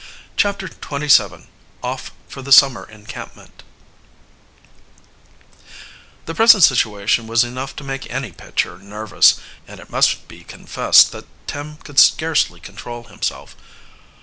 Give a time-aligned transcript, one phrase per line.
[0.35, 1.45] CHAPTER XXVII
[1.83, 3.61] OFF FOR THE SUMMER ENCAMPMEMT
[6.25, 11.11] The present situation was enough to make any pitcher nervous, and it must be confessed
[11.11, 13.55] that Tom could scarcely control himself.